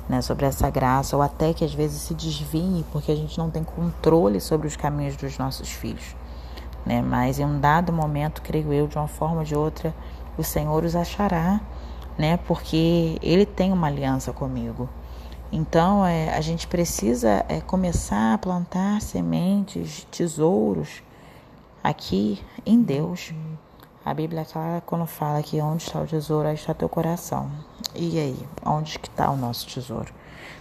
né, 0.08 0.22
sobre 0.22 0.46
essa 0.46 0.70
graça, 0.70 1.16
ou 1.16 1.22
até 1.22 1.54
que 1.54 1.64
às 1.64 1.74
vezes 1.74 2.02
se 2.02 2.14
desvie, 2.14 2.86
porque 2.92 3.12
a 3.12 3.16
gente 3.16 3.38
não 3.38 3.50
tem 3.50 3.64
controle 3.64 4.40
sobre 4.40 4.68
os 4.68 4.76
caminhos 4.76 5.16
dos 5.16 5.38
nossos 5.38 5.70
filhos. 5.70 6.16
Né? 6.86 7.02
Mas 7.02 7.40
em 7.40 7.46
um 7.46 7.60
dado 7.60 7.92
momento, 7.92 8.42
creio 8.42 8.72
eu, 8.72 8.88
de 8.88 8.98
uma 8.98 9.08
forma 9.08 9.40
ou 9.40 9.44
de 9.44 9.56
outra, 9.56 9.94
o 10.38 10.44
Senhor 10.44 10.84
os 10.84 10.96
achará, 10.96 11.60
né? 12.18 12.38
porque 12.46 13.18
Ele 13.22 13.46
tem 13.46 13.74
uma 13.74 13.88
aliança 13.88 14.32
comigo. 14.32 14.88
Então, 15.52 16.06
é, 16.06 16.36
a 16.36 16.42
gente 16.42 16.68
precisa 16.68 17.46
é, 17.48 17.62
começar 17.62 18.34
a 18.34 18.38
plantar 18.38 19.02
sementes, 19.02 20.06
tesouros 20.12 21.02
aqui 21.84 22.42
em 22.66 22.82
Deus. 22.82 23.34
A 24.04 24.14
Bíblia 24.14 24.42
é 24.42 24.82
quando 24.86 25.06
fala 25.06 25.42
que 25.42 25.62
onde 25.62 25.84
está 25.84 26.00
o 26.00 26.06
tesouro, 26.06 26.48
aí 26.48 26.56
está 26.56 26.74
teu 26.74 26.90
coração. 26.90 27.50
E 27.98 28.20
aí, 28.20 28.38
onde 28.66 29.00
que 29.00 29.08
está 29.08 29.30
o 29.30 29.38
nosso 29.38 29.68
tesouro? 29.68 30.14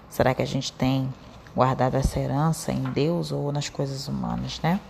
Será 0.09 0.35
que 0.35 0.43
a 0.43 0.47
gente 0.47 0.73
tem 0.73 1.13
guardado 1.55 1.97
essa 1.97 2.19
herança 2.19 2.73
em 2.73 2.83
Deus 2.83 3.33
ou 3.33 3.51
nas 3.53 3.69
coisas 3.69 4.09
humanas, 4.09 4.61
né? 4.63 4.81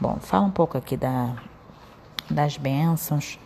Bom, 0.00 0.18
fala 0.20 0.46
um 0.46 0.50
pouco 0.50 0.76
aqui 0.76 0.96
da, 0.96 1.36
das 2.30 2.56
bênçãos, 2.56 3.38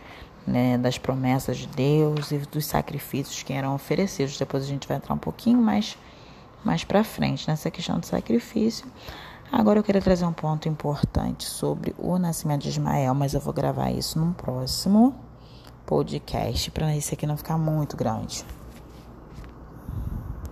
né, 0.45 0.77
das 0.77 0.97
promessas 0.97 1.57
de 1.57 1.67
Deus 1.67 2.31
e 2.31 2.39
dos 2.39 2.65
sacrifícios 2.65 3.43
que 3.43 3.53
eram 3.53 3.75
oferecidos. 3.75 4.37
Depois 4.37 4.63
a 4.63 4.67
gente 4.67 4.87
vai 4.87 4.97
entrar 4.97 5.13
um 5.13 5.19
pouquinho 5.19 5.61
mais, 5.61 5.97
mais 6.63 6.83
para 6.83 7.03
frente 7.03 7.47
nessa 7.47 7.69
questão 7.71 7.99
do 7.99 8.05
sacrifício. 8.05 8.85
Agora 9.51 9.79
eu 9.79 9.83
queria 9.83 10.01
trazer 10.01 10.25
um 10.25 10.33
ponto 10.33 10.67
importante 10.69 11.43
sobre 11.43 11.93
o 11.97 12.17
nascimento 12.17 12.63
de 12.63 12.69
Ismael, 12.69 13.13
mas 13.13 13.33
eu 13.33 13.39
vou 13.41 13.53
gravar 13.53 13.91
isso 13.91 14.17
num 14.17 14.31
próximo 14.31 15.13
podcast 15.91 16.71
para 16.71 16.95
isso 16.95 17.13
aqui 17.13 17.27
não 17.27 17.35
ficar 17.35 17.57
muito 17.57 17.97
grande. 17.97 18.45